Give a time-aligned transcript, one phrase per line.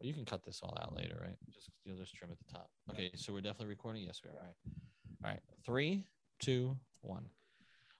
[0.00, 1.36] You can cut this all out later, right?
[1.52, 2.70] Just you'll just trim at the top.
[2.90, 4.04] Okay, so we're definitely recording.
[4.04, 4.34] Yes, we are.
[4.34, 4.54] All right.
[5.24, 5.40] All right.
[5.64, 6.06] Three,
[6.40, 7.24] two, one.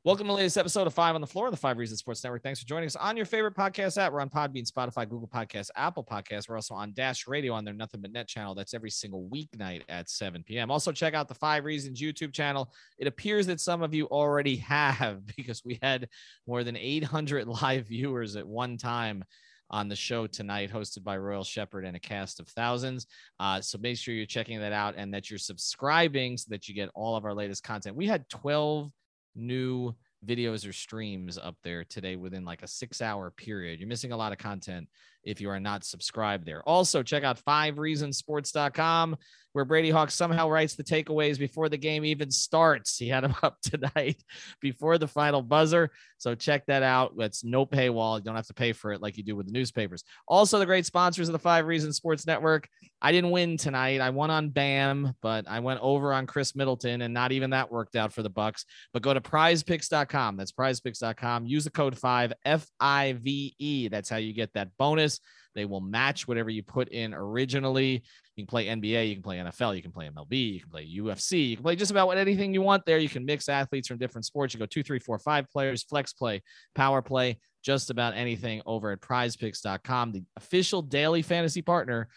[0.04, 2.22] Welcome to the latest episode of Five on the Floor, of the Five Reasons Sports
[2.22, 2.42] Network.
[2.42, 4.12] Thanks for joining us on your favorite podcast app.
[4.12, 6.48] We're on Podbean, Spotify, Google Podcasts, Apple Podcasts.
[6.48, 8.54] We're also on Dash Radio on their Nothing But Net channel.
[8.54, 10.70] That's every single weeknight at 7 p.m.
[10.70, 12.72] Also, check out the Five Reasons YouTube channel.
[12.96, 16.08] It appears that some of you already have because we had
[16.46, 19.24] more than 800 live viewers at one time
[19.70, 23.06] on the show tonight, hosted by Royal Shepherd and a cast of thousands.
[23.38, 26.74] Uh, so make sure you're checking that out and that you're subscribing so that you
[26.74, 27.96] get all of our latest content.
[27.96, 28.91] We had 12
[29.34, 29.94] new
[30.27, 33.78] videos or streams up there today within like a six hour period.
[33.78, 34.89] You're missing a lot of content
[35.28, 36.62] if you are not subscribed there.
[36.62, 39.16] Also, check out five reasonsports.com
[39.52, 42.96] where Brady Hawk somehow writes the takeaways before the game even starts.
[42.96, 44.22] He had them up tonight
[44.60, 45.90] before the final buzzer.
[46.18, 47.14] So check that out.
[47.18, 48.18] It's no paywall.
[48.18, 50.04] You don't have to pay for it like you do with the newspapers.
[50.26, 52.68] Also, the great sponsors of the Five Reasons Sports Network.
[53.00, 54.00] I didn't win tonight.
[54.00, 57.70] I won on Bam, but I went over on Khris Middleton, and not even that
[57.70, 58.64] worked out for the Bucks.
[58.92, 60.36] But go to prizepicks.com.
[60.36, 61.46] That's prizepicks.com.
[61.46, 63.88] Use the code 5 F I V E.
[63.88, 65.17] That's how you get that bonus.
[65.55, 68.02] They will match whatever you put in originally.
[68.36, 70.86] You can play NBA, you can play NFL, you can play MLB, you can play
[70.86, 72.98] UFC, you can play just about anything you want there.
[72.98, 74.55] You can mix athletes from different sports.
[74.55, 76.42] You go two, three, four, five players, flex play,
[76.74, 82.08] power play, just about anything over at prizepicks.com, the official daily fantasy partner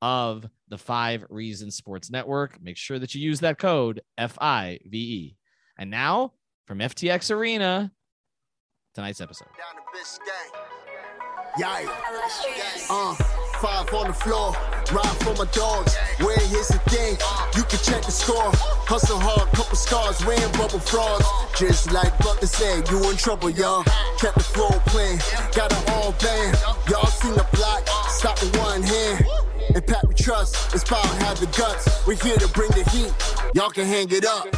[0.00, 2.62] of the Five Reasons Sports Network.
[2.62, 5.36] Make sure that you use that code F I V E.
[5.78, 6.34] And now
[6.66, 7.90] from FTX Arena,
[8.94, 9.48] tonight's episode.
[11.58, 11.88] Yikes.
[12.90, 13.14] Uh,
[13.62, 14.52] five on the floor,
[14.92, 15.94] ride for my dogs.
[16.18, 17.16] Where here's the thing,
[17.56, 18.50] you can check the score.
[18.90, 21.24] Hustle hard, couple scars, wearing bubble frauds.
[21.56, 23.84] Just like Butler said, you in trouble, y'all.
[24.18, 25.18] Kept the flow playing,
[25.54, 26.58] got it all band.
[26.90, 29.24] Y'all seen the block, stop with one hand.
[29.74, 32.04] And Pat we trust, it's power, have the guts.
[32.04, 33.12] We're here to bring the heat,
[33.54, 34.48] y'all can hang it up.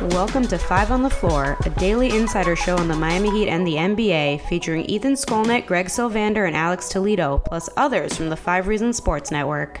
[0.00, 3.66] Welcome to Five on the Floor, a daily insider show on the Miami Heat and
[3.66, 8.68] the NBA, featuring Ethan Skolnick, Greg Sylvander, and Alex Toledo, plus others from the Five
[8.68, 9.80] Reasons Sports Network.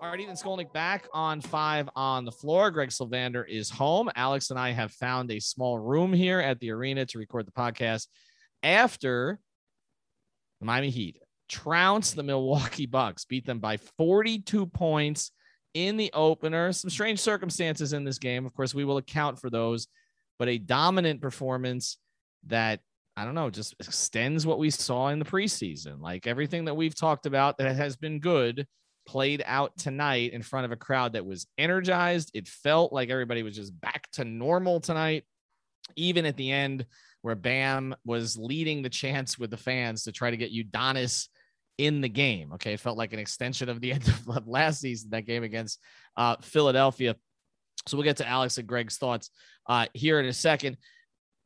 [0.00, 2.70] All right, Ethan Skolnick back on Five on the Floor.
[2.70, 4.08] Greg Sylvander is home.
[4.14, 7.52] Alex and I have found a small room here at the arena to record the
[7.52, 8.06] podcast
[8.62, 9.40] after
[10.60, 15.32] the Miami Heat trounced the Milwaukee Bucks, beat them by 42 points
[15.74, 16.72] in the opener.
[16.72, 18.46] Some strange circumstances in this game.
[18.46, 19.88] Of course, we will account for those,
[20.38, 21.98] but a dominant performance
[22.46, 22.80] that
[23.18, 26.00] I don't know, just extends what we saw in the preseason.
[26.00, 28.64] Like everything that we've talked about that has been good
[29.08, 32.30] played out tonight in front of a crowd that was energized.
[32.32, 35.24] It felt like everybody was just back to normal tonight,
[35.96, 36.86] even at the end
[37.22, 41.26] where Bam was leading the chance with the fans to try to get Udonis
[41.78, 42.52] in the game.
[42.54, 42.74] Okay.
[42.74, 45.80] It felt like an extension of the end of last season, that game against
[46.16, 47.16] uh, Philadelphia.
[47.86, 49.30] So we'll get to Alex and Greg's thoughts
[49.66, 50.76] uh, here in a second.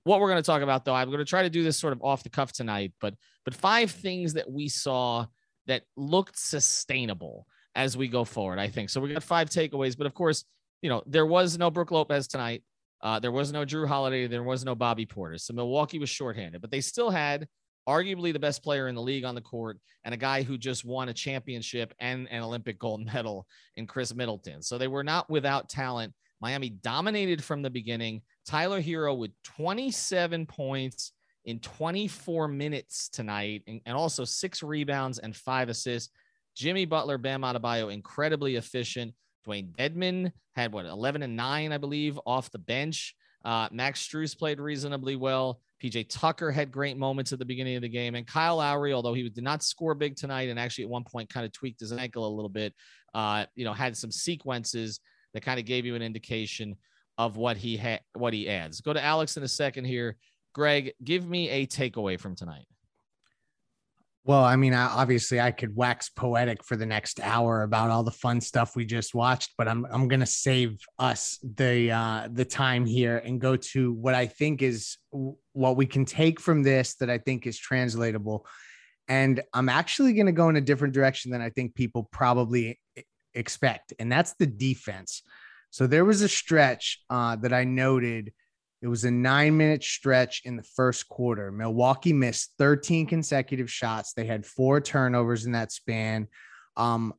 [0.04, 1.93] What we're going to talk about, though, I'm going to try to do this sort
[1.93, 5.26] of off the cuff tonight, but but five things that we saw
[5.66, 8.59] that looked sustainable as we go forward.
[8.59, 9.00] I think so.
[9.00, 10.44] We got five takeaways, but of course,
[10.81, 12.64] you know there was no Brook Lopez tonight.
[13.00, 14.26] Uh, there was no Jrue Holiday.
[14.26, 15.43] There was no Bobby Portis.
[15.43, 17.47] So Milwaukee was shorthanded, but they still had
[17.88, 20.84] arguably the best player in the league on the court, and a guy who just
[20.84, 24.62] won a championship and an Olympic gold medal in Khris Middleton.
[24.62, 26.12] So they were not without talent.
[26.41, 28.23] Miami dominated from the beginning.
[28.44, 31.12] Tyler Herro with 27 points
[31.44, 36.12] in 24 minutes tonight, and, and also six rebounds and five assists.
[36.55, 39.14] Jimmy Butler, Bam Adebayo, incredibly efficient.
[39.46, 43.14] Dewayne Dedmon had what 11 and 9, I believe, off the bench.
[43.44, 45.61] Uh, Max Strus played reasonably well.
[45.82, 48.14] PJ Tucker had great moments at the beginning of the game.
[48.14, 51.29] And Kyle Lowry, although he did not score big tonight and actually at one point
[51.29, 52.73] kind of tweaked his ankle a little bit,
[53.14, 55.00] uh, you know, had some sequences
[55.34, 56.76] that kind of gave you an indication
[57.19, 58.81] of what he had, what he adds.
[58.81, 60.17] Go to Alex in a second here.
[60.55, 62.67] Greg, give me a takeaway from tonight.
[64.24, 68.12] Well, I mean, obviously, I could wax poetic for the next hour about all the
[68.12, 72.86] fun stuff we just watched, but I'm I'm gonna save us the uh, the time
[72.86, 77.10] here and go to what I think is what we can take from this that
[77.10, 78.46] I think is translatable.
[79.08, 82.78] And I'm actually gonna go in a different direction than I think people probably
[83.34, 85.22] expect, and that's the defense.
[85.70, 88.32] So there was a stretch uh, that I noted
[88.82, 91.52] it was a nine minute stretch in the first quarter.
[91.52, 94.12] Milwaukee missed 13 consecutive shots.
[94.12, 96.26] They had four turnovers in that span.
[96.76, 97.14] Um,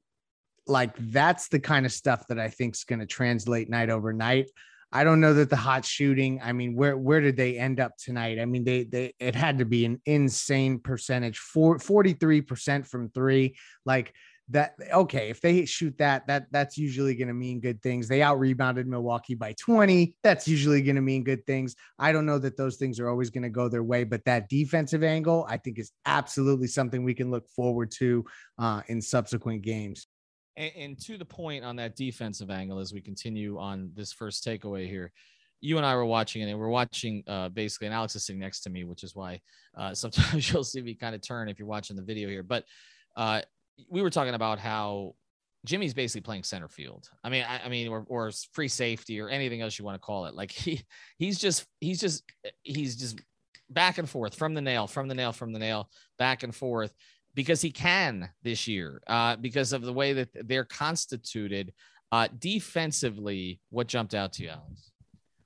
[0.68, 4.12] like that's the kind of stuff that I think is going to translate night over
[4.12, 4.50] night.
[4.92, 6.40] I don't know that the hot shooting.
[6.44, 8.40] I mean, where where did they end up tonight?
[8.40, 13.58] I mean, they they it had to be an insane percentage, 43 percent from three.
[13.86, 14.14] Like
[14.50, 18.08] that okay if they shoot that that that's usually going to mean good things.
[18.08, 21.76] They out rebounded milwaukee by 20 that's usually going to mean good things.
[21.98, 24.50] I don't know that those things are always going to go their way but that
[24.50, 28.26] defensive angle i think is absolutely something we can look forward to
[28.60, 30.08] uh, in subsequent games.
[30.56, 34.46] And, and to the point on that defensive angle as we continue on this first
[34.46, 35.12] takeaway here
[35.64, 38.42] you and I were watching it, and we're watching uh, basically, and Alex is sitting
[38.42, 39.40] next to me, which is why
[39.78, 42.44] uh, sometimes you'll see me kind of turn if you're watching the video here.
[42.44, 42.66] But
[43.16, 43.42] uh,
[43.90, 45.16] we were talking about how
[45.66, 47.10] Jimmy's basically playing center field.
[47.24, 50.06] I mean, I, I, mean, or, or free safety or anything else you want to
[50.06, 50.36] call it.
[50.36, 50.84] Like he,
[51.18, 52.24] he's just, he's just,
[52.64, 53.20] he's just
[53.70, 56.94] back and forth from the nail, from the nail, from the nail, back and forth
[57.36, 61.74] because he can this year, uh, because of the way that they're constituted.
[62.12, 64.92] Uh, defensively, what jumped out to you, Alex?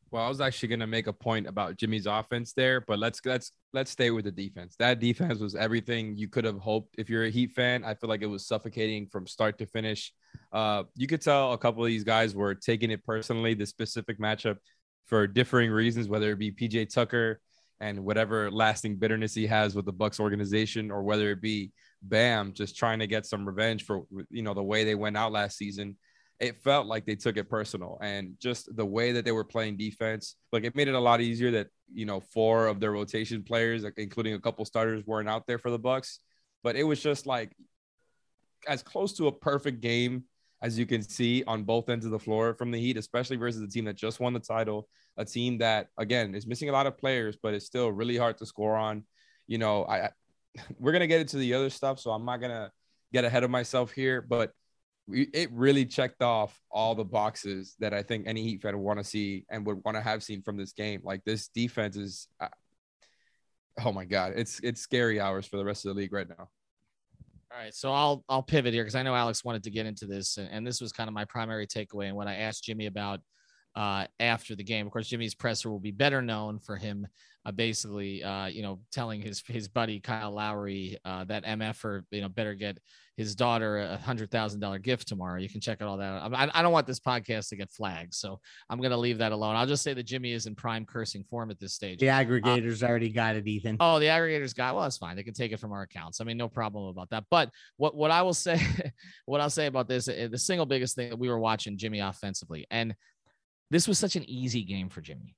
[0.09, 3.19] Well, I was actually going to make a point about Jimmy's offense there, but let's
[3.25, 4.75] let's let's stay with the defense.
[4.79, 6.95] That defense was everything you could have hoped.
[6.97, 10.13] If you're a Heat fan, I feel like it was suffocating from start to finish.
[10.53, 14.17] Uh, you could tell a couple of these guys were taking it personally, the specific
[14.17, 14.57] matchup,
[15.05, 17.41] for differing reasons, whether it be PJ Tucker
[17.81, 22.53] and whatever lasting bitterness he has with the Bucks organization, or whether it be Bam
[22.53, 25.57] just trying to get some revenge for you know the way they went out last
[25.57, 25.97] season
[26.39, 29.75] it felt like they took it personal and just the way that they were playing
[29.75, 33.43] defense like it made it a lot easier that you know four of their rotation
[33.43, 36.19] players including a couple starters weren't out there for the bucks.
[36.63, 37.55] But it was just like
[38.67, 40.23] as close to a perfect game
[40.61, 43.61] as you can see on both ends of the floor from the heat especially versus
[43.61, 46.87] a team that just won the title a team that again is missing a lot
[46.87, 49.03] of players but it's still really hard to score on.
[49.45, 50.09] You know i
[50.79, 52.71] we're gonna get into the other stuff so i'm not gonna
[53.13, 54.51] get ahead of myself here but
[55.09, 58.99] it really checked off all the boxes that I think any Heat fan would want
[58.99, 61.01] to see and would want to have seen from this game.
[61.03, 62.47] Like this defense is, uh,
[63.83, 66.49] oh my god, it's it's scary hours for the rest of the league right now.
[67.49, 70.05] All right, so I'll I'll pivot here because I know Alex wanted to get into
[70.05, 72.07] this, and, and, this was kind of my primary takeaway.
[72.07, 73.21] And what I asked Jimmy about
[73.77, 77.07] uh, after the game, of course, Jimmy's presser will be better known for him
[77.45, 82.21] uh, basically, uh, you know, telling his his buddy Kyle Lowry uh, that MFer, you
[82.21, 82.79] know, better get
[83.15, 85.39] his daughter a hundred thousand dollar gift tomorrow.
[85.39, 86.23] You can check out all that.
[86.33, 88.39] I, I don't want this podcast to get flagged, so
[88.69, 89.55] I'm gonna leave that alone.
[89.55, 91.99] I'll just say that Jimmy is in prime cursing form at this stage.
[91.99, 93.77] The aggregators uh, already got it, Ethan.
[93.79, 95.15] Oh, the aggregators got well, that's fine.
[95.15, 96.19] They can take it from our accounts.
[96.19, 97.25] I mean, no problem about that.
[97.29, 98.59] But what what I will say,
[99.25, 101.99] what I'll say about this, uh, the single biggest thing that we were watching Jimmy
[101.99, 102.93] offensively, and
[103.69, 105.35] this was such an easy game for Jimmy.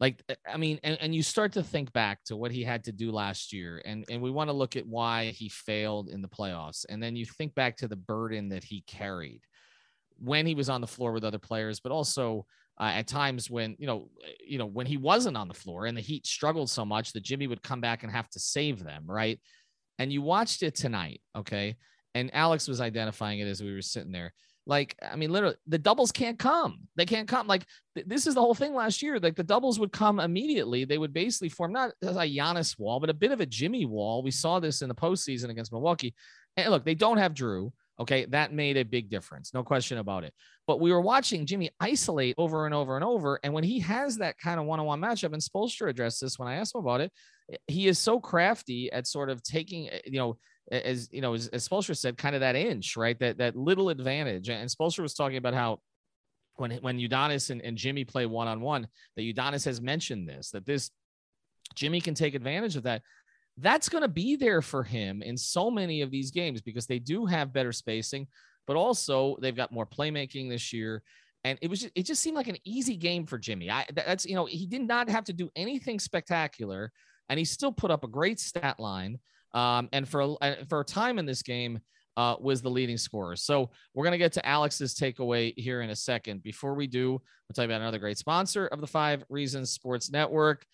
[0.00, 2.84] Like, uh, I mean, and, and you start to think back to what he had
[2.84, 6.20] to do last year, and, and we want to look at why he failed in
[6.20, 6.84] the playoffs.
[6.88, 9.42] And then you think back to the burden that he carried
[10.18, 12.46] when he was on the floor with other players, but also
[12.80, 14.08] uh, at times when you know,
[14.44, 17.22] you know, when he wasn't on the floor and the Heat struggled so much that
[17.22, 19.40] Jimmy would come back and have to save them, right?
[19.98, 21.76] And you watched it tonight, okay?
[22.14, 24.32] And Alex was identifying it as we were sitting there.
[24.66, 26.80] Like, I mean, literally, the doubles can't come.
[26.96, 27.46] They can't come.
[27.46, 29.18] Like, th- this is the whole thing last year.
[29.18, 30.84] Like, the doubles would come immediately.
[30.84, 34.22] They would basically form not a Giannis wall, but a bit of a Jimmy wall.
[34.22, 36.14] We saw this in the postseason against Milwaukee.
[36.56, 37.72] And look, they don't have Jrue.
[38.00, 40.34] Okay, that made a big difference, no question about it.
[40.66, 43.38] But we were watching Jimmy isolate over and over and over.
[43.44, 46.36] And when he has that kind of one on one matchup, and Spoelstra addressed this
[46.36, 47.12] when I asked him about it,
[47.68, 50.38] he is so crafty at sort of taking, eh, you know,
[50.70, 53.18] as you know, as, as Spoelstra said, kind of that inch, right?
[53.18, 54.48] That that little advantage.
[54.48, 55.80] And Spoelstra was talking about how
[56.56, 60.50] when when Udonis and, and Jimmy play one on one, that Udonis has mentioned this,
[60.50, 60.90] that this
[61.74, 63.02] Jimmy can take advantage of that.
[63.58, 66.98] That's going to be there for him in so many of these games because they
[66.98, 68.26] do have better spacing,
[68.66, 71.02] but also they've got more playmaking this year.
[71.44, 73.70] And it was just, it just seemed like an easy game for Jimmy.
[73.70, 76.90] I that's you know he did not have to do anything spectacular,
[77.28, 79.18] and he still put up a great stat line.
[79.54, 80.36] Um, and for
[80.68, 81.80] for a time in this game,
[82.16, 83.36] uh, was the leading scorer.
[83.36, 86.42] So we're gonna get to Alex's takeaway here in a second.
[86.42, 90.10] Before we do, we'll tell you about another great sponsor of the Five Reasons Sports
[90.10, 90.64] Network.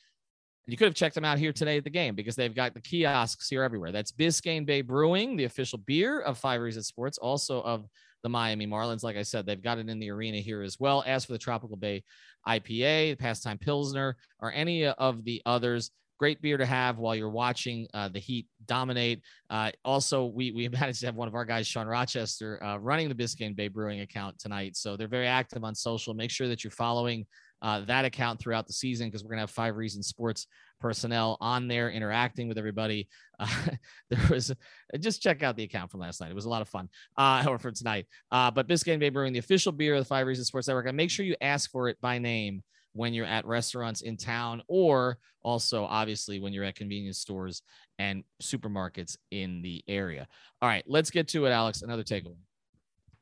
[0.67, 2.81] you could have checked them out here today at the game because they've got the
[2.81, 3.91] kiosks here everywhere.
[3.91, 7.87] That's Biscayne Bay Brewing, the official beer of Five Reasons Sports, also of
[8.23, 9.03] the Miami Marlins.
[9.03, 11.03] Like I said, they've got it in the arena here as well.
[11.07, 12.05] As for the Tropical Bay
[12.47, 17.31] IPA, the Pastime Pilsner, or any of the others, great beer to have while you're
[17.31, 19.23] watching uh, the Heat dominate.
[19.49, 23.09] Uh, also, we we managed to have one of our guys, Sean Rochester, uh, running
[23.09, 24.77] the Biscayne Bay Brewing account tonight.
[24.77, 26.13] So they're very active on social.
[26.13, 27.27] Make sure that you're following
[27.63, 30.47] uh, that account throughout the season because we're gonna have Five Reasons Sports
[30.79, 33.09] personnel on there interacting with everybody.
[33.39, 33.49] Uh,
[34.11, 34.53] there was
[34.99, 36.31] just check out the account from last night.
[36.31, 36.91] It was a lot of fun.
[37.17, 38.07] Uh, or for tonight.
[38.31, 40.97] Uh, but Biscayne Bay Brewing, the official beer of the Five Reasons Sports Network, and
[40.99, 42.63] make sure you ask for it by name
[42.93, 47.63] when you're at restaurants in town or also obviously when you're at convenience stores
[47.99, 50.27] and supermarkets in the area.
[50.61, 51.83] All right, let's get to it, Alex.
[51.83, 52.37] Another takeaway.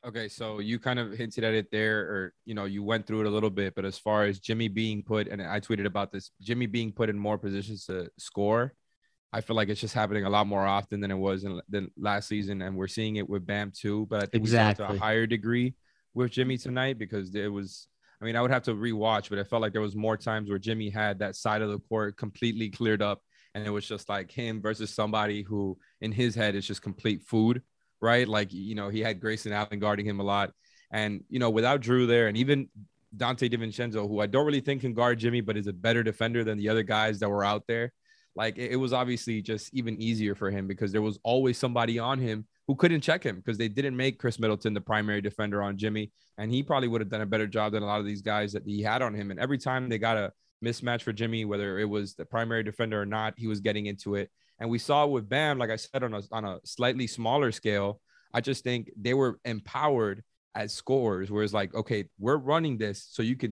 [0.06, 3.22] Okay, so you kind of hinted at it there, or you know, you went through
[3.22, 6.12] it a little bit, but as far as Jimmy being put, and I tweeted about
[6.12, 8.74] this, Jimmy being put in more positions to score,
[9.32, 11.90] I feel like it's just happening a lot more often than it was in the
[11.98, 14.06] last season, and we're seeing it with Bam too.
[14.08, 14.86] But I think exactly.
[14.86, 15.74] to a higher degree
[16.14, 17.88] with Jimmy tonight because it was.
[18.20, 20.50] I mean, I would have to rewatch, but I felt like there was more times
[20.50, 23.22] where Jimmy had that side of the court completely cleared up,
[23.54, 27.22] and it was just like him versus somebody who, in his head, is just complete
[27.22, 27.62] food
[28.00, 28.28] right?
[28.28, 30.52] Like, you know, he had Grayson Allen guarding him a lot.
[30.90, 32.68] And, you know, without Jrue there and even
[33.16, 36.44] Donte DiVincenzo, who I don't really think can guard Jimmy, but is a better defender
[36.44, 37.92] than the other guys that were out there.
[38.34, 42.20] Like it, was obviously just even easier for him because there was always somebody on
[42.20, 45.76] him who couldn't check him because they didn't make Khris Middleton the primary defender on
[45.76, 46.12] Jimmy.
[46.36, 48.52] And he probably would have done a better job than a lot of these guys
[48.52, 49.30] that he had on him.
[49.30, 50.32] And every time they got a
[50.64, 54.14] mismatch for Jimmy, whether it was the primary defender or not, he was getting into
[54.16, 54.30] it.
[54.60, 58.00] And we saw with Bam, like I said, on a, on a slightly smaller scale,
[58.34, 60.22] I just think they were empowered
[60.54, 63.50] as scorers, where it's like, okay, we're running this so you can.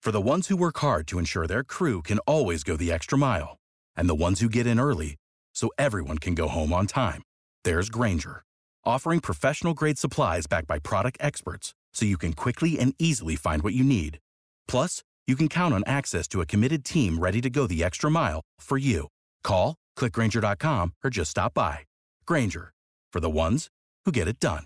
[0.00, 3.18] For the ones who work hard to ensure their crew can always go the extra
[3.18, 3.58] mile,
[3.94, 5.16] and the ones who get in early
[5.52, 7.22] so everyone can go home on time,
[7.64, 8.42] there's Grainger,
[8.84, 13.62] offering professional grade supplies backed by product experts so you can quickly and easily find
[13.62, 14.18] what you need.
[14.66, 18.10] Plus, you can count on access to a committed team ready to go the extra
[18.10, 19.08] mile for you.
[19.42, 21.80] Call, clickgrainger.com, or just stop by.
[22.26, 22.72] Grainger,
[23.12, 23.68] for the ones
[24.04, 24.64] who get it done.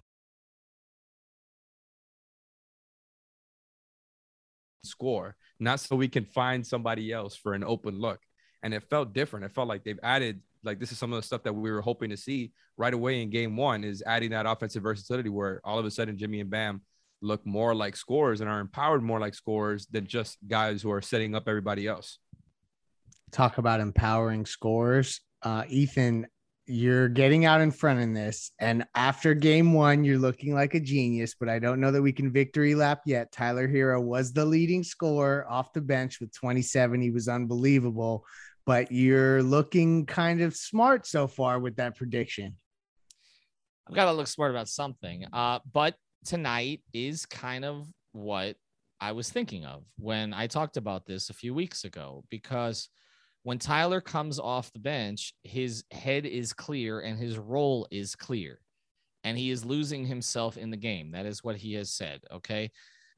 [4.85, 8.21] Score, not so we can find somebody else for an open look.
[8.63, 9.45] And it felt different.
[9.45, 11.81] It felt like they've added, like, this is some of the stuff that we were
[11.81, 15.79] hoping to see right away in game one is adding that offensive versatility where all
[15.79, 16.83] of a sudden Jimmy and Bam
[17.21, 21.03] look more like scorers and are empowered more like scorers than just guys who are
[21.03, 22.19] setting up everybody else.
[23.33, 25.21] Talk about empowering scorers.
[25.43, 26.27] Uh, Ethan,
[26.67, 28.53] you're getting out in front in this.
[28.59, 32.13] And after game one, you're looking like a genius, but I don't know that we
[32.13, 33.33] can victory lap yet.
[33.33, 37.01] Tyler Herro was the leading scorer off the bench with 27.
[37.01, 38.25] He was unbelievable,
[38.67, 42.57] but you're looking kind of smart so far with that prediction.
[43.89, 45.27] I've got to look smart about something.
[45.33, 45.95] Uh, but
[46.25, 48.57] tonight is kind of what
[49.01, 52.89] I was thinking of when I talked about this a few weeks ago because–
[53.45, 58.59] when Tyler comes off the bench, his head is clear and his role is clear,
[59.23, 61.13] and he is losing himself in the game.
[61.13, 62.23] That is what he has said.
[62.33, 62.71] Okay.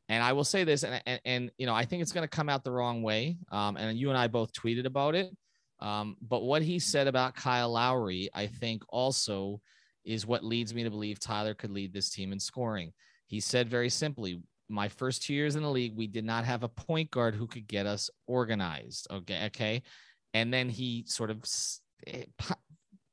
[0.09, 2.37] And I will say this, and, and, and you know, I think it's going to
[2.37, 3.39] come out the wrong way.
[3.51, 5.31] Um, and you and I both tweeted about it.
[5.81, 9.61] Um, but what he said about Kyle Lowry, I think also
[10.05, 12.93] is what leads me to believe Tyler could lead this team in scoring.
[13.27, 16.63] He said very simply, my first two years in the league, we did not have
[16.63, 19.09] a point guard who could get us organized.
[19.11, 19.47] Okay.
[19.47, 19.83] Okay
[20.37, 21.43] and then he sort of
[22.07, 22.25] eh,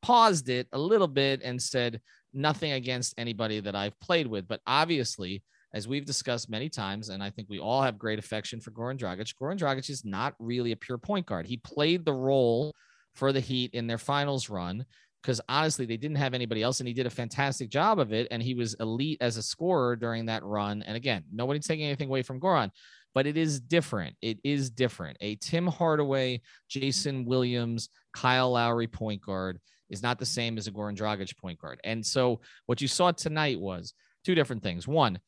[0.02, 2.02] paused it a little bit and said
[2.34, 5.42] nothing against anybody that I've played with, but obviously,
[5.74, 8.98] as we've discussed many times, and I think we all have great affection for Goran
[8.98, 9.34] Dragic.
[9.42, 11.48] Goran Dragic is not really a pure point guard.
[11.48, 12.74] He played the role
[13.16, 14.86] for the Heat in their finals run
[15.22, 18.28] because honestly, they didn't have anybody else, and he did a fantastic job of it.
[18.30, 20.84] And he was elite as a scorer during that run.
[20.84, 22.72] And again, nobody's taking anything away from Goran,
[23.16, 24.16] but it is different.
[24.22, 25.18] It is different.
[25.22, 30.72] A Tim Hardaway, Jason Williams, Kyle Lowry point guard is not the same as a
[30.72, 31.80] Goran Dragic point guard.
[31.84, 33.94] And so what you saw tonight was
[34.26, 34.88] two different things.
[34.88, 35.20] One,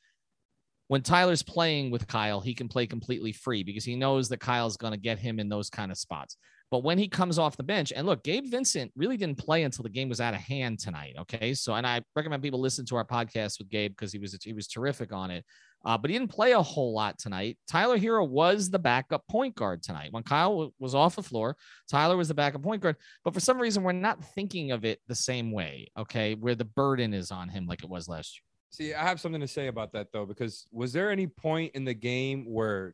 [0.88, 4.78] when Tyler's playing with Kyle, he can play completely free because he knows that Kyle's
[4.78, 6.38] going to get him in those kind of spots.
[6.72, 9.84] But when he comes off the bench, and look, Gabe Vincent really didn't play until
[9.84, 11.16] the game was out of hand tonight.
[11.20, 14.38] Okay, so and I recommend people listen to our podcast with Gabe because he was
[14.44, 15.46] he was terrific on it.
[15.86, 17.60] Uh, but he didn't play a whole lot tonight.
[17.68, 20.12] Tyler Herro was the backup point guard tonight.
[20.12, 21.56] When Kyle was off the floor,
[21.88, 22.96] Tyler was the backup point guard.
[23.24, 26.66] But for some reason, we're not thinking of it the same way, okay, where the
[26.66, 28.45] burden is on him like it was last year.
[28.76, 31.86] See, I have something to say about that, though, because was there any point in
[31.86, 32.94] the game where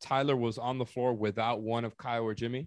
[0.00, 2.66] Tyler was on the floor without one of Kyle or Jimmy?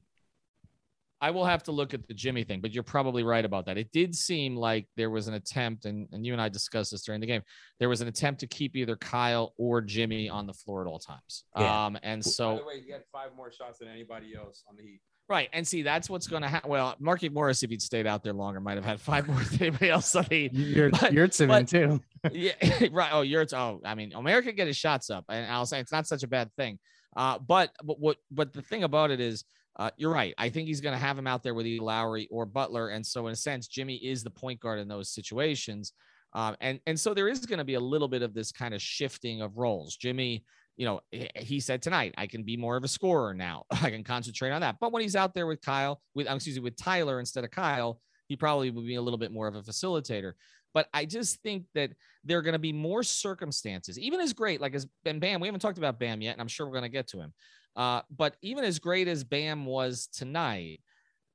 [1.21, 3.79] I will have to look at the Jimmy thing, but you're probably right about that.
[3.79, 7.01] It did seem like there was an attempt, and, and you and I discussed this
[7.01, 7.41] during the game.
[7.79, 10.99] There was an attempt to keep either Kyle or Jimmy on the floor at all
[10.99, 11.45] times.
[11.57, 11.85] Yeah.
[11.85, 14.75] Um, and so By the way, he had five more shots than anybody else on
[14.75, 15.01] the Heat.
[15.31, 15.47] Right.
[15.53, 16.69] And see, that's what's going to happen.
[16.69, 19.61] Well, Marky Morris, if he'd stayed out there longer, might have had five more than
[19.61, 20.53] anybody else on the Heat.
[20.53, 22.01] You're But- you're but- too.
[22.33, 22.51] yeah,
[22.91, 23.11] right.
[23.13, 26.05] Oh, you're oh, I mean, America get his shots up, and I'll say it's not
[26.05, 26.79] such a bad thing.
[27.15, 29.45] Uh, but but what but the thing about it is,
[29.79, 30.33] uh, you're right.
[30.37, 33.05] I think he's going to have him out there with either Lowry or Butler, and
[33.05, 35.93] so in a sense, Jimmy is the point guard in those situations.
[36.33, 38.73] Um, and and so there is going to be a little bit of this kind
[38.73, 39.95] of shifting of roles.
[39.95, 40.43] Jimmy,
[40.81, 43.65] you know, he- said tonight, I can be more of a scorer now.
[43.83, 44.77] I can concentrate on that.
[44.81, 48.01] But when he's out there with Kyle, with excuse me, with Tyler instead of Kyle,
[48.27, 50.33] he probably would be a little bit more of a facilitator.
[50.73, 51.91] But I just think that
[52.23, 55.39] there are going to be more circumstances, even as great, like as Ben Bam.
[55.39, 57.33] We haven't talked about Bam yet, and I'm sure we're going to get to him.
[57.75, 60.79] Uh, but even as great as Bam was tonight,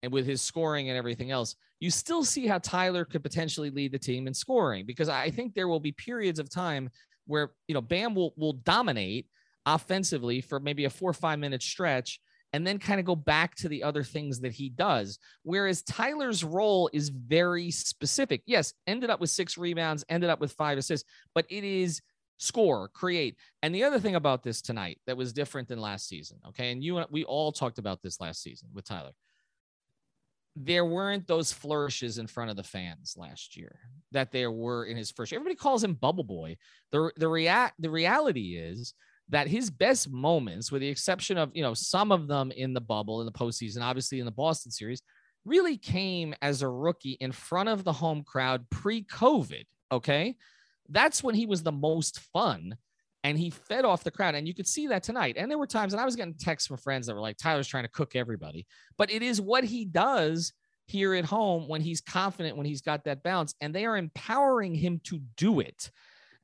[0.02, 3.92] and with his scoring and everything else, you still see how Tyler could potentially lead
[3.92, 6.90] the team in scoring because I think there will be periods of time
[7.26, 9.28] where you know Bam will will dominate
[9.66, 12.20] offensively for maybe a four or five minute stretch
[12.52, 15.18] and then kind of go back to the other things that he does.
[15.42, 18.42] Whereas Tyler's role is very specific.
[18.46, 22.00] Yes, ended up with six rebounds, ended up with five assists, but it is
[22.38, 23.36] score, create.
[23.62, 26.82] And the other thing about this tonight that was different than last season, okay, and
[26.82, 29.12] you and we all talked about this last season with Tyler.
[30.58, 33.78] There weren't those flourishes in front of the fans last year
[34.12, 35.38] that there were in his first year.
[35.38, 36.56] Everybody calls him Bubble Boy.
[36.92, 38.94] The the react the reality is
[39.28, 42.80] that his best moments, with the exception of you know some of them in the
[42.80, 45.02] bubble in the postseason, obviously in the Boston series,
[45.44, 49.64] really came as a rookie in front of the home crowd pre-COVID.
[49.92, 50.36] Okay,
[50.88, 52.76] that's when he was the most fun,
[53.24, 55.36] and he fed off the crowd, and you could see that tonight.
[55.38, 57.68] And there were times, and I was getting texts from friends that were like, "Tyler's
[57.68, 58.66] trying to cook everybody,"
[58.96, 60.52] but it is what he does
[60.86, 64.74] here at home when he's confident, when he's got that bounce, and they are empowering
[64.74, 65.90] him to do it.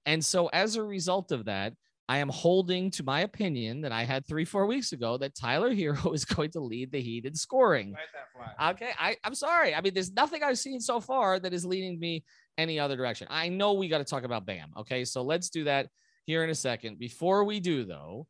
[0.05, 1.75] And so, as a result of that,
[2.09, 5.75] I am holding to my opinion that I had three, four weeks ago that Tyler
[5.75, 7.93] Herro is going to lead the Heat in scoring.
[7.93, 8.75] Plant that flag.
[8.75, 9.75] Okay, I, I'm sorry.
[9.75, 12.25] I mean, there's nothing I've seen so far that is leading me
[12.59, 13.29] any other direction.
[13.31, 14.73] I know we got to talk about Bam.
[14.79, 15.89] Okay, so let's do that
[16.25, 16.99] here in a second.
[16.99, 18.27] Before we do, though,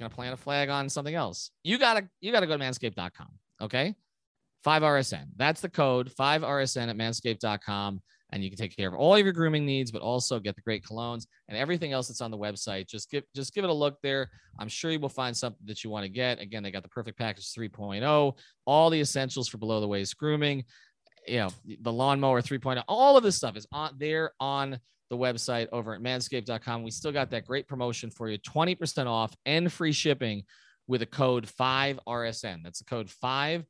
[0.00, 1.50] gonna plant a flag on something else.
[1.62, 3.28] You gotta you gotta go to manscaped.com.
[3.60, 3.94] Okay,
[4.64, 5.26] five RSN.
[5.36, 8.00] That's the code five RSN at manscaped.com.
[8.32, 10.62] And you can take care of all of your grooming needs, but also get the
[10.62, 12.86] great colognes and everything else that's on the website.
[12.86, 14.30] Just give just give it a look there.
[14.58, 16.40] I'm sure you will find something that you want to get.
[16.40, 20.64] Again, they got the perfect package 3.0, all the essentials for below the waist grooming
[21.26, 21.50] you know,
[21.82, 24.78] the lawnmower 3.0, all of this stuff is on there on
[25.10, 26.82] the website over at manscaped.com.
[26.82, 30.44] We still got that great promotion for you 20% off and free shipping
[30.86, 32.62] with a code 5RSN.
[32.62, 33.64] That's the code 5RSN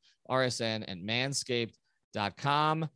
[0.87, 2.89] at manscaped.com.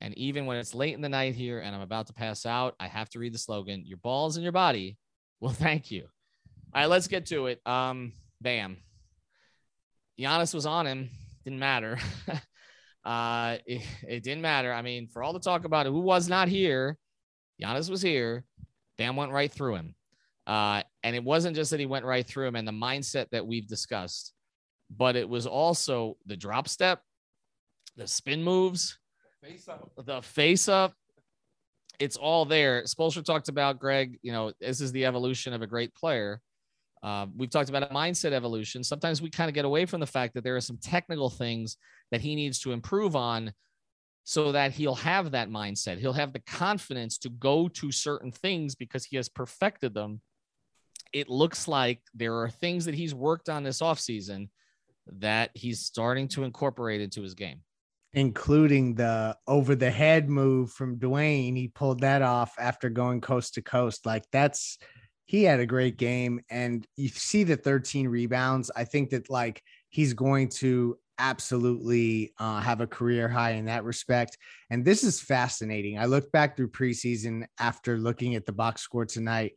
[0.00, 2.74] And even when it's late in the night here and I'm about to pass out,
[2.78, 4.98] I have to read the slogan Your balls and your body
[5.40, 6.08] will thank you.
[6.74, 7.60] All right, let's get to it.
[7.66, 8.76] Um, bam.
[10.18, 11.10] Giannis was on him,
[11.44, 11.98] didn't matter.
[13.04, 14.72] uh, it, it didn't matter.
[14.72, 16.98] I mean, for all the talk about it, who was not here,
[17.62, 18.44] Giannis was here.
[18.98, 19.94] Bam went right through him.
[20.46, 23.46] Uh, and it wasn't just that he went right through him and the mindset that
[23.46, 24.32] we've discussed,
[24.94, 27.02] but it was also the drop step,
[27.96, 28.98] the spin moves,
[29.46, 29.90] Face up.
[30.04, 30.92] the face up.
[31.98, 32.82] It's all there.
[32.82, 34.18] Spoelstra talked about Greg.
[34.22, 36.40] You know, this is the evolution of a great player.
[37.02, 38.82] Uh, we've talked about a mindset evolution.
[38.82, 41.76] Sometimes we kind of get away from the fact that there are some technical things
[42.10, 43.52] that he needs to improve on
[44.24, 45.98] so that he'll have that mindset.
[45.98, 50.20] He'll have the confidence to go to certain things because he has perfected them.
[51.12, 54.48] It looks like there are things that he's worked on this offseason
[55.06, 57.60] that he's starting to incorporate into his game.
[58.16, 61.56] Including the over the head move from Dwyane.
[61.56, 64.04] He pulled that off after going coast to coast.
[64.04, 64.78] Like that's
[65.26, 68.70] he had a great game and you see the 13 rebounds.
[68.74, 73.84] I think that like he's going to absolutely uh, have a career high in that
[73.84, 74.36] respect.
[74.70, 75.98] And this is fascinating.
[75.98, 79.52] I looked back through preseason after looking at the box score tonight.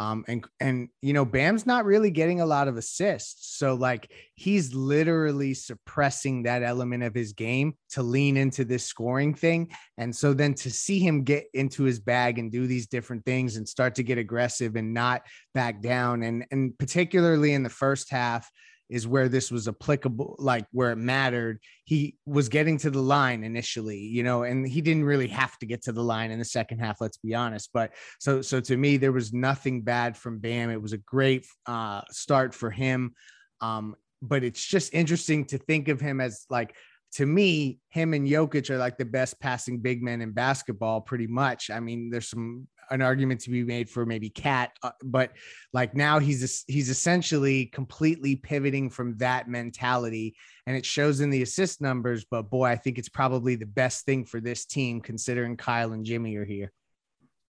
[0.00, 3.58] Um, and and you know, Bam's not really getting a lot of assists.
[3.58, 9.34] So like he's literally suppressing that element of his game to lean into this scoring
[9.34, 9.70] thing.
[9.98, 13.56] And so then to see him get into his bag and do these different things
[13.56, 15.20] and start to get aggressive and not
[15.52, 16.22] back down.
[16.22, 18.50] And and particularly in the first half,
[18.90, 21.60] is where this was applicable, like where it mattered.
[21.84, 25.66] He was getting to the line initially, you know, and he didn't really have to
[25.66, 27.70] get to the line in the second half, let's be honest.
[27.72, 30.70] But so, so to me, there was nothing bad from Bam.
[30.70, 33.14] It was a great uh, start for him.
[33.60, 36.74] Um, but it's just interesting to think of him as like
[37.12, 41.26] to me, him and Jokic are like the best passing big men in basketball, pretty
[41.26, 41.70] much.
[41.70, 45.32] I mean, there's some an argument to be made for maybe KAT, uh, but
[45.72, 50.34] like now he's he's essentially completely pivoting from that mentality,
[50.66, 52.24] and it shows in the assist numbers.
[52.30, 56.04] But boy, I think it's probably the best thing for this team considering Kyle and
[56.04, 56.72] Jimmy are here.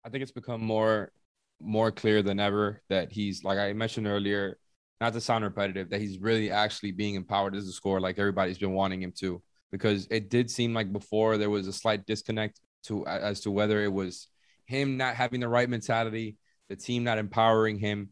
[0.06, 1.12] I think it's become more
[1.62, 4.58] more clear than ever that he's like I mentioned earlier,
[5.02, 8.58] not to sound repetitive, that he's really actually being empowered as a scorer, like everybody's
[8.58, 9.42] been wanting him to.
[9.72, 13.84] Because it did seem like before there was a slight disconnect to as to whether
[13.84, 14.28] it was
[14.70, 16.38] him not having the right mentality,
[16.70, 18.10] the team not empowering him.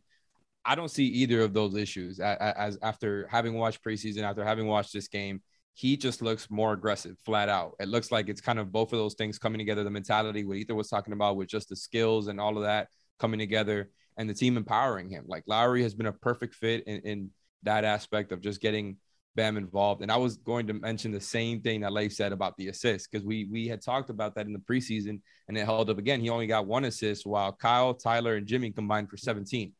[0.65, 4.91] I don't see either of those issues as, after having watched preseason, after having watched
[4.91, 5.41] this game,
[5.75, 7.73] he just looks more aggressive, flat out.
[7.79, 9.83] It looks like it's kind of both of those things coming together.
[9.83, 12.87] The mentality, what Ethan was talking about, with just the skills and all of that
[13.19, 15.25] coming together, and the team empowering him.
[15.27, 17.29] Like Lowry has been a perfect fit in, in
[17.61, 18.97] that aspect of just getting
[19.37, 20.01] Bam involved.
[20.01, 23.09] And I was going to mention the same thing that Leif said about the assist
[23.09, 26.19] because we we had talked about that in the preseason and it held up again.
[26.19, 29.71] He only got one assist while Kyle, Tyler, and Jimmy combined for 17.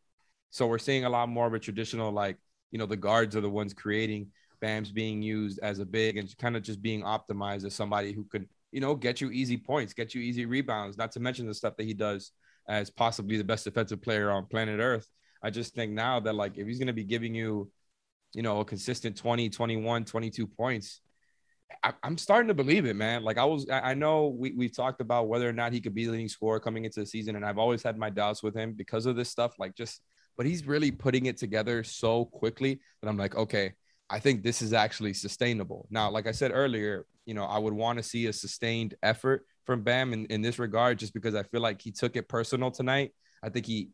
[0.52, 2.38] So we're seeing a lot more of a traditional like
[2.72, 4.28] you know the guards are the ones creating.
[4.62, 8.26] Bam's being used as a big and kind of just being optimized as somebody who
[8.26, 10.98] could you know get you easy points, get you easy rebounds.
[10.98, 12.32] Not to mention the stuff that he does
[12.70, 15.08] as possibly the best defensive player on planet Earth.
[15.42, 17.72] I just think now that like if he's going to be giving you
[18.34, 21.02] you know, a consistent 20, 21, 22 points.
[21.84, 23.24] I, am starting to believe it, man.
[23.24, 26.06] Like I was, I know we we talked about whether or not he could be
[26.06, 28.74] the leading scorer coming into the season, and I've always had my doubts with him
[28.74, 29.54] because of this stuff.
[29.60, 30.02] Like just,
[30.38, 33.74] but he's really putting it together so quickly that I'm like, okay,
[34.10, 35.88] I think this is actually sustainable.
[35.90, 39.46] Now, like I said earlier, you know, I would want to see a sustained effort
[39.66, 42.72] from Bam in, in this regard, just because I feel like he took it personal
[42.72, 43.14] tonight.
[43.44, 43.90] I think he,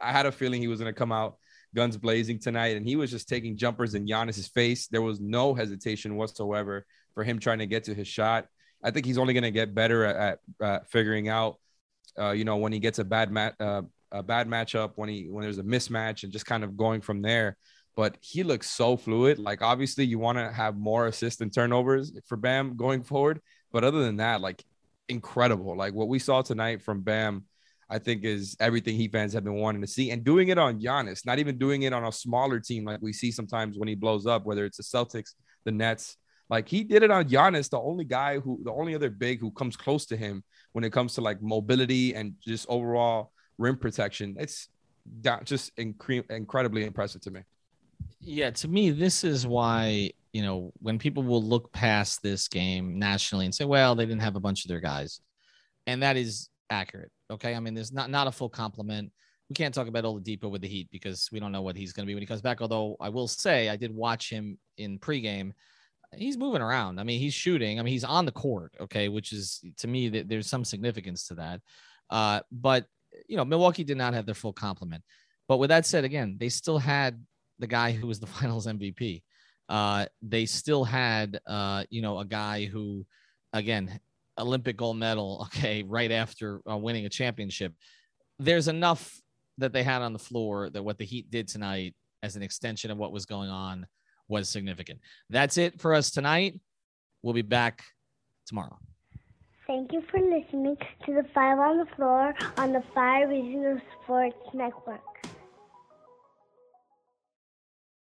[0.00, 1.38] I had a feeling he was going to come out
[1.74, 4.88] guns blazing tonight, and he was just taking jumpers in Giannis's face.
[4.88, 8.46] There was no hesitation whatsoever for him trying to get to his shot.
[8.82, 11.58] I think he's only going to get better at, at uh, figuring out,
[12.18, 15.28] uh, you know, when he gets a bad mat, uh, a bad matchup, when he
[15.28, 17.56] when there's a mismatch, and just kind of going from there.
[17.96, 19.38] But he looks so fluid.
[19.38, 23.40] Like obviously, you want to have more assists and turnovers for Bam going forward.
[23.72, 24.62] But other than that, like
[25.08, 25.76] incredible.
[25.76, 27.44] Like what we saw tonight from Bam
[27.88, 30.80] I think is everything he fans have been wanting to see, and doing it on
[30.80, 33.94] Giannis, not even doing it on a smaller team like we see sometimes when he
[33.94, 36.16] blows up, whether it's the Celtics, the Nets.
[36.48, 39.50] Like he did it on Giannis, the only guy who, the only other big who
[39.50, 44.36] comes close to him when it comes to like mobility and just overall rim protection.
[44.38, 44.68] It's
[45.44, 47.40] just incre- incredibly impressive to me.
[48.20, 52.98] Yeah, to me, this is why you know when people will look past this game
[52.98, 55.20] nationally and say, "Well, they didn't have a bunch of their guys,"
[55.86, 57.10] and that is accurate.
[57.30, 57.54] Okay.
[57.54, 59.12] I mean, there's not not a full complement.
[59.48, 62.04] We can't talk about Oladipo with the Heat because we don't know what he's going
[62.04, 62.60] to be when he comes back.
[62.60, 65.52] Although I will say I did watch him in pregame.
[66.14, 66.98] He's moving around.
[66.98, 67.78] I mean, he's shooting.
[67.78, 68.74] I mean, he's on the court.
[68.80, 71.60] Okay, which is to me that there's some significance to that.
[72.10, 72.86] Uh, but
[73.28, 75.02] you know, Milwaukee did not have their full complement.
[75.48, 77.24] But with that said, again, they still had
[77.58, 79.22] the guy who was the Finals MVP.
[79.68, 83.04] Uh, they still had, uh, you know, a guy who,
[83.52, 84.00] again,
[84.38, 87.72] Olympic gold medal, okay, right after uh, winning a championship.
[88.38, 89.20] There's enough
[89.58, 92.90] that they had on the floor that what the Heat did tonight as an extension
[92.90, 93.86] of what was going on
[94.28, 95.00] was significant.
[95.30, 96.60] That's it for us tonight.
[97.22, 97.82] We'll be back
[98.46, 98.78] tomorrow.
[99.66, 104.36] Thank you for listening to the Five on the Floor on the Five Regional Sports
[104.54, 105.00] Network.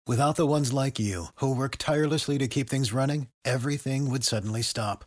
[0.06, 4.60] Without the ones like you who work tirelessly to keep things running, everything would suddenly
[4.60, 5.06] stop